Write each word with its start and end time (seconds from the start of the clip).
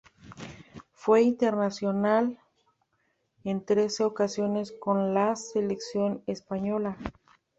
Fue 0.93 1.21
internacional 1.21 2.39
en 3.43 3.63
trece 3.63 4.03
ocasiones 4.03 4.71
con 4.71 5.13
la 5.13 5.35
selección 5.35 6.23
española. 6.25 6.97